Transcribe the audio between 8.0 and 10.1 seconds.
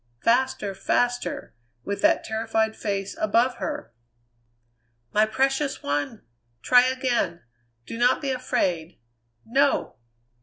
be afraid!" "No."